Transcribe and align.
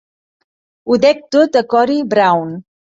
Ho 0.87 0.99
dec 1.05 1.23
tot 1.37 1.61
a 1.63 1.67
Corey 1.77 2.05
Brown. 2.17 2.61